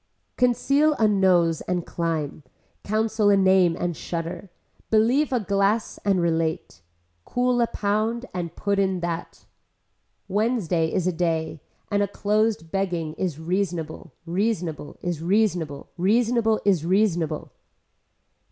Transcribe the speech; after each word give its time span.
Conceal 0.35 0.93
a 0.93 1.07
nose 1.07 1.61
and 1.67 1.85
climb, 1.85 2.41
counsel 2.83 3.29
a 3.29 3.37
name 3.37 3.77
and 3.79 3.95
shudder, 3.95 4.49
believe 4.89 5.31
a 5.31 5.39
glass 5.39 5.99
and 6.03 6.19
relate, 6.19 6.81
cool 7.23 7.61
a 7.61 7.67
pound 7.67 8.25
and 8.33 8.55
put 8.55 8.79
in 8.79 9.01
that. 9.01 9.45
Wednesday 10.27 10.91
is 10.91 11.05
a 11.05 11.13
day 11.13 11.61
and 11.91 12.01
a 12.01 12.07
closed 12.07 12.71
begging 12.71 13.13
is 13.13 13.37
reasonable, 13.39 14.11
reasonable, 14.25 14.97
is 15.03 15.21
reasonable, 15.21 15.91
reasonable 15.99 16.59
is 16.65 16.83
reasonable. 16.83 17.51